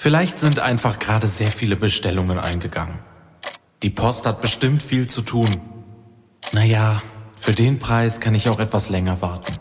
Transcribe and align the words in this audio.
Vielleicht 0.00 0.38
sind 0.38 0.60
einfach 0.60 1.00
gerade 1.00 1.26
sehr 1.26 1.50
viele 1.50 1.74
Bestellungen 1.74 2.38
eingegangen. 2.38 3.00
Die 3.82 3.90
Post 3.90 4.26
hat 4.26 4.40
bestimmt 4.40 4.80
viel 4.80 5.08
zu 5.08 5.22
tun. 5.22 5.48
Naja, 6.52 7.02
für 7.36 7.50
den 7.50 7.80
Preis 7.80 8.20
kann 8.20 8.32
ich 8.36 8.48
auch 8.48 8.60
etwas 8.60 8.90
länger 8.90 9.20
warten. 9.22 9.56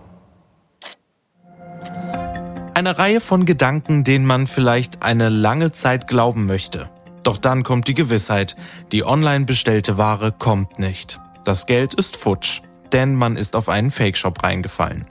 Eine 2.75 2.99
Reihe 2.99 3.19
von 3.19 3.47
Gedanken, 3.47 4.03
denen 4.03 4.27
man 4.27 4.45
vielleicht 4.45 5.01
eine 5.01 5.29
lange 5.29 5.71
Zeit 5.71 6.07
glauben 6.07 6.45
möchte. 6.45 6.87
Doch 7.23 7.39
dann 7.39 7.63
kommt 7.63 7.87
die 7.87 7.95
Gewissheit, 7.95 8.55
die 8.91 9.03
online 9.03 9.45
bestellte 9.45 9.97
Ware 9.97 10.31
kommt 10.31 10.77
nicht. 10.77 11.19
Das 11.45 11.65
Geld 11.65 11.95
ist 11.95 12.15
futsch, 12.15 12.61
denn 12.93 13.15
man 13.15 13.37
ist 13.37 13.55
auf 13.55 13.69
einen 13.69 13.89
Fake-Shop 13.89 14.43
reingefallen. 14.43 15.07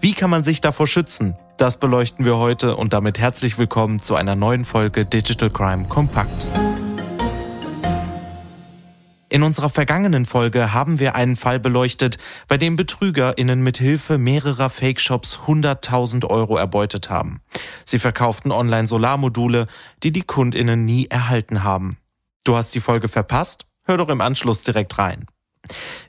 Wie 0.00 0.14
kann 0.14 0.30
man 0.30 0.44
sich 0.44 0.60
davor 0.60 0.86
schützen? 0.86 1.36
Das 1.58 1.78
beleuchten 1.78 2.24
wir 2.24 2.38
heute 2.38 2.76
und 2.76 2.92
damit 2.92 3.18
herzlich 3.18 3.58
willkommen 3.58 4.02
zu 4.02 4.16
einer 4.16 4.34
neuen 4.34 4.64
Folge 4.64 5.04
Digital 5.04 5.50
Crime 5.50 5.86
Kompakt. 5.88 6.46
In 9.32 9.42
unserer 9.42 9.70
vergangenen 9.70 10.26
Folge 10.26 10.74
haben 10.74 10.98
wir 10.98 11.14
einen 11.14 11.36
Fall 11.36 11.58
beleuchtet, 11.58 12.18
bei 12.48 12.58
dem 12.58 12.76
BetrügerInnen 12.76 13.62
mit 13.62 13.78
Hilfe 13.78 14.18
mehrerer 14.18 14.68
Fake-Shops 14.68 15.38
100.000 15.46 16.26
Euro 16.28 16.58
erbeutet 16.58 17.08
haben. 17.08 17.40
Sie 17.86 17.98
verkauften 17.98 18.52
online 18.52 18.86
Solarmodule, 18.86 19.68
die 20.02 20.12
die 20.12 20.20
KundInnen 20.20 20.84
nie 20.84 21.06
erhalten 21.06 21.64
haben. 21.64 21.96
Du 22.44 22.56
hast 22.56 22.74
die 22.74 22.80
Folge 22.80 23.08
verpasst? 23.08 23.64
Hör 23.84 23.96
doch 23.96 24.10
im 24.10 24.20
Anschluss 24.20 24.64
direkt 24.64 24.98
rein. 24.98 25.24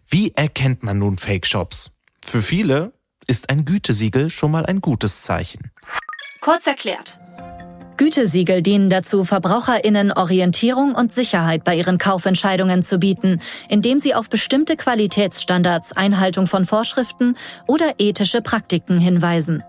Wie 0.05 0.33
erkennt 0.35 0.83
man 0.83 0.99
nun 0.99 1.17
Fake-Shops? 1.17 1.91
Für 2.25 2.41
viele 2.41 2.91
ist 3.27 3.49
ein 3.49 3.65
Gütesiegel 3.65 4.29
schon 4.29 4.51
mal 4.51 4.65
ein 4.65 4.81
gutes 4.81 5.21
Zeichen. 5.21 5.71
Kurz 6.41 6.67
erklärt. 6.67 7.19
Gütesiegel 7.97 8.61
dienen 8.61 8.89
dazu, 8.89 9.23
Verbraucherinnen 9.23 10.11
Orientierung 10.11 10.95
und 10.95 11.11
Sicherheit 11.11 11.63
bei 11.63 11.75
ihren 11.75 11.97
Kaufentscheidungen 11.97 12.83
zu 12.83 12.97
bieten, 12.97 13.39
indem 13.69 13.99
sie 13.99 14.15
auf 14.15 14.29
bestimmte 14.29 14.75
Qualitätsstandards, 14.75 15.93
Einhaltung 15.93 16.47
von 16.47 16.65
Vorschriften 16.65 17.35
oder 17.67 17.93
ethische 17.99 18.41
Praktiken 18.41 18.97
hinweisen. 18.97 19.63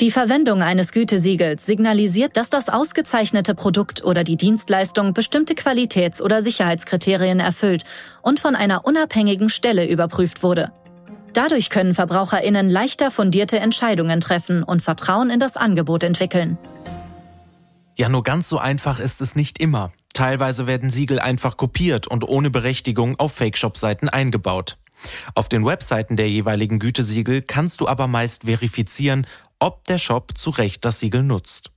Die 0.00 0.10
Verwendung 0.10 0.60
eines 0.60 0.90
Gütesiegels 0.90 1.64
signalisiert, 1.64 2.36
dass 2.36 2.50
das 2.50 2.68
ausgezeichnete 2.68 3.54
Produkt 3.54 4.04
oder 4.04 4.24
die 4.24 4.36
Dienstleistung 4.36 5.14
bestimmte 5.14 5.54
Qualitäts- 5.54 6.20
oder 6.20 6.42
Sicherheitskriterien 6.42 7.38
erfüllt 7.38 7.84
und 8.20 8.40
von 8.40 8.56
einer 8.56 8.84
unabhängigen 8.86 9.48
Stelle 9.48 9.88
überprüft 9.88 10.42
wurde. 10.42 10.72
Dadurch 11.34 11.68
können 11.68 11.94
Verbraucherinnen 11.94 12.70
leichter 12.70 13.10
fundierte 13.10 13.58
Entscheidungen 13.58 14.20
treffen 14.20 14.62
und 14.62 14.82
Vertrauen 14.82 15.30
in 15.30 15.40
das 15.40 15.56
Angebot 15.56 16.04
entwickeln. 16.04 16.56
Ja, 17.96 18.08
nur 18.08 18.22
ganz 18.22 18.48
so 18.48 18.58
einfach 18.58 19.00
ist 19.00 19.20
es 19.20 19.36
nicht 19.36 19.60
immer. 19.60 19.92
Teilweise 20.14 20.68
werden 20.68 20.90
Siegel 20.90 21.18
einfach 21.18 21.56
kopiert 21.56 22.06
und 22.06 22.26
ohne 22.28 22.50
Berechtigung 22.50 23.18
auf 23.18 23.32
Fake-Shop-Seiten 23.32 24.08
eingebaut. 24.08 24.78
Auf 25.34 25.48
den 25.48 25.66
Webseiten 25.66 26.16
der 26.16 26.30
jeweiligen 26.30 26.78
Gütesiegel 26.78 27.42
kannst 27.42 27.80
du 27.80 27.88
aber 27.88 28.06
meist 28.06 28.44
verifizieren, 28.44 29.26
ob 29.58 29.84
der 29.84 29.98
Shop 29.98 30.38
zu 30.38 30.50
Recht 30.50 30.84
das 30.84 31.00
Siegel 31.00 31.24
nutzt. 31.24 31.72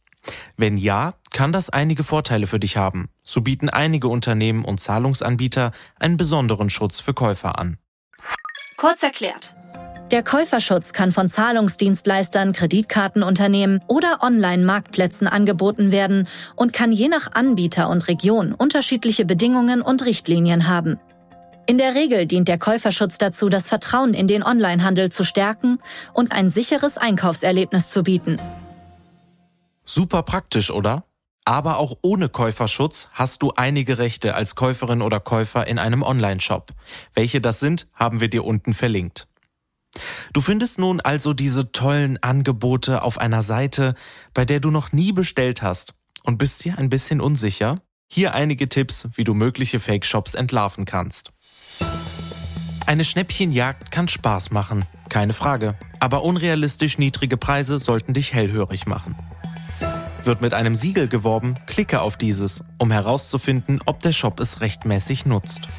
Wenn 0.55 0.77
ja, 0.77 1.15
kann 1.31 1.51
das 1.51 1.69
einige 1.71 2.03
Vorteile 2.03 2.45
für 2.45 2.59
dich 2.59 2.77
haben. 2.77 3.09
So 3.23 3.41
bieten 3.41 3.69
einige 3.69 4.07
Unternehmen 4.07 4.65
und 4.65 4.79
Zahlungsanbieter 4.79 5.71
einen 5.99 6.17
besonderen 6.17 6.69
Schutz 6.69 6.99
für 6.99 7.13
Käufer 7.13 7.57
an. 7.57 7.77
Kurz 8.77 9.01
erklärt. 9.01 9.55
Der 10.11 10.23
Käuferschutz 10.23 10.93
kann 10.93 11.11
von 11.11 11.29
Zahlungsdienstleistern, 11.29 12.53
Kreditkartenunternehmen 12.53 13.81
oder 13.87 14.19
Online-Marktplätzen 14.21 15.27
angeboten 15.27 15.91
werden 15.91 16.29
und 16.55 16.71
kann 16.71 16.91
je 16.91 17.09
nach 17.09 17.33
Anbieter 17.33 17.89
und 17.89 18.07
Region 18.07 18.53
unterschiedliche 18.53 19.25
Bedingungen 19.25 19.81
und 19.81 20.05
Richtlinien 20.05 20.69
haben. 20.69 20.97
In 21.65 21.77
der 21.77 21.95
Regel 21.95 22.27
dient 22.27 22.47
der 22.47 22.57
Käuferschutz 22.57 23.17
dazu, 23.17 23.49
das 23.49 23.67
Vertrauen 23.67 24.13
in 24.13 24.27
den 24.27 24.43
Onlinehandel 24.43 25.11
zu 25.11 25.25
stärken 25.25 25.79
und 26.13 26.31
ein 26.31 26.49
sicheres 26.49 26.97
Einkaufserlebnis 26.97 27.89
zu 27.89 28.03
bieten. 28.03 28.37
Super 29.83 30.23
praktisch, 30.23 30.71
oder? 30.71 31.03
Aber 31.47 31.77
auch 31.77 31.99
ohne 32.01 32.27
Käuferschutz 32.27 33.07
hast 33.13 33.41
du 33.41 33.53
einige 33.55 33.99
Rechte 33.99 34.35
als 34.35 34.55
Käuferin 34.55 35.01
oder 35.01 35.21
Käufer 35.21 35.65
in 35.65 35.79
einem 35.79 36.03
Online-Shop. 36.03 36.73
Welche 37.13 37.39
das 37.39 37.61
sind, 37.61 37.87
haben 37.93 38.19
wir 38.19 38.29
dir 38.29 38.43
unten 38.43 38.73
verlinkt. 38.73 39.29
Du 40.33 40.41
findest 40.41 40.77
nun 40.77 40.99
also 40.99 41.31
diese 41.33 41.71
tollen 41.71 42.21
Angebote 42.21 43.01
auf 43.01 43.17
einer 43.17 43.43
Seite, 43.43 43.95
bei 44.33 44.43
der 44.43 44.59
du 44.59 44.71
noch 44.71 44.91
nie 44.91 45.13
bestellt 45.13 45.61
hast 45.61 45.93
und 46.23 46.37
bist 46.37 46.65
dir 46.65 46.77
ein 46.77 46.89
bisschen 46.89 47.21
unsicher? 47.21 47.79
Hier 48.11 48.33
einige 48.33 48.67
Tipps, 48.67 49.07
wie 49.15 49.23
du 49.23 49.33
mögliche 49.33 49.79
Fake-Shops 49.79 50.33
entlarven 50.33 50.83
kannst. 50.83 51.31
Eine 52.85 53.05
Schnäppchenjagd 53.05 53.89
kann 53.89 54.09
Spaß 54.09 54.51
machen, 54.51 54.83
keine 55.07 55.31
Frage, 55.31 55.79
aber 56.01 56.23
unrealistisch 56.23 56.97
niedrige 56.97 57.37
Preise 57.37 57.79
sollten 57.79 58.13
dich 58.13 58.33
hellhörig 58.33 58.85
machen. 58.85 59.15
Wird 60.27 60.41
mit 60.41 60.53
einem 60.53 60.75
Siegel 60.75 61.07
geworben, 61.07 61.55
klicke 61.67 62.01
auf 62.01 62.17
dieses, 62.17 62.61
um 62.77 62.91
herauszufinden, 62.91 63.79
ob 63.85 64.01
der 64.01 64.11
Shop 64.11 64.41
es 64.41 64.59
rechtmäßig 64.59 65.25
nutzt. 65.25 65.69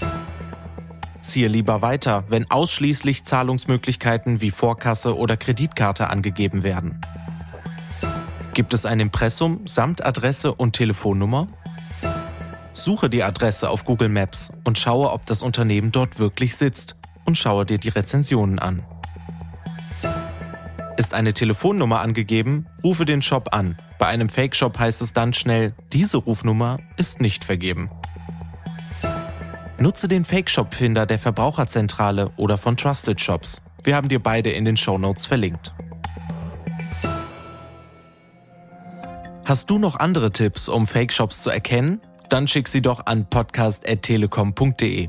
Ziehe 1.20 1.48
lieber 1.48 1.82
weiter, 1.82 2.24
wenn 2.30 2.50
ausschließlich 2.50 3.24
Zahlungsmöglichkeiten 3.24 4.40
wie 4.40 4.50
Vorkasse 4.50 5.18
oder 5.18 5.36
Kreditkarte 5.36 6.08
angegeben 6.08 6.62
werden. 6.62 6.98
Gibt 8.54 8.72
es 8.72 8.86
ein 8.86 9.00
Impressum 9.00 9.66
samt 9.66 10.02
Adresse 10.02 10.54
und 10.54 10.72
Telefonnummer? 10.72 11.48
Suche 12.72 13.10
die 13.10 13.22
Adresse 13.22 13.68
auf 13.68 13.84
Google 13.84 14.08
Maps 14.08 14.50
und 14.64 14.78
schaue, 14.78 15.12
ob 15.12 15.26
das 15.26 15.42
Unternehmen 15.42 15.92
dort 15.92 16.18
wirklich 16.18 16.56
sitzt 16.56 16.96
und 17.26 17.36
schaue 17.36 17.66
dir 17.66 17.76
die 17.76 17.90
Rezensionen 17.90 18.58
an. 18.58 18.82
Ist 20.98 21.14
eine 21.14 21.32
Telefonnummer 21.32 22.02
angegeben, 22.02 22.66
rufe 22.84 23.06
den 23.06 23.22
Shop 23.22 23.54
an 23.54 23.78
bei 23.98 24.06
einem 24.06 24.28
Fake-Shop 24.28 24.78
heißt 24.78 25.02
es 25.02 25.12
dann 25.12 25.32
schnell, 25.34 25.74
diese 25.92 26.18
Rufnummer 26.18 26.78
ist 26.96 27.20
nicht 27.20 27.44
vergeben. 27.44 27.90
Nutze 29.78 30.06
den 30.06 30.24
Fake-Shop-Finder 30.24 31.04
der 31.04 31.18
Verbraucherzentrale 31.18 32.30
oder 32.36 32.58
von 32.58 32.76
Trusted 32.76 33.20
Shops. 33.20 33.60
Wir 33.82 33.96
haben 33.96 34.08
dir 34.08 34.22
beide 34.22 34.50
in 34.50 34.64
den 34.64 34.76
Show 34.76 34.98
Notes 34.98 35.26
verlinkt. 35.26 35.74
Hast 39.44 39.68
du 39.70 39.78
noch 39.78 39.96
andere 39.96 40.30
Tipps, 40.30 40.68
um 40.68 40.86
Fake-Shops 40.86 41.42
zu 41.42 41.50
erkennen? 41.50 42.00
Dann 42.28 42.46
schick 42.46 42.68
sie 42.68 42.82
doch 42.82 43.06
an 43.06 43.28
podcast.telekom.de. 43.28 45.08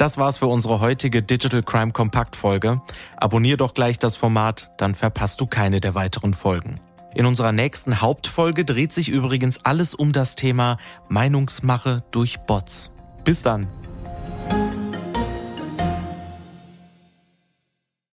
Das 0.00 0.16
war's 0.16 0.38
für 0.38 0.46
unsere 0.46 0.80
heutige 0.80 1.22
Digital 1.22 1.62
Crime 1.62 1.92
Kompakt 1.92 2.34
Folge. 2.34 2.80
Abonnier 3.18 3.58
doch 3.58 3.74
gleich 3.74 3.98
das 3.98 4.16
Format, 4.16 4.72
dann 4.78 4.94
verpasst 4.94 5.42
du 5.42 5.46
keine 5.46 5.78
der 5.78 5.94
weiteren 5.94 6.32
Folgen. 6.32 6.80
In 7.14 7.26
unserer 7.26 7.52
nächsten 7.52 8.00
Hauptfolge 8.00 8.64
dreht 8.64 8.94
sich 8.94 9.10
übrigens 9.10 9.62
alles 9.62 9.94
um 9.94 10.12
das 10.12 10.36
Thema 10.36 10.78
Meinungsmache 11.10 12.02
durch 12.12 12.40
Bots. 12.46 12.94
Bis 13.24 13.42
dann. 13.42 13.68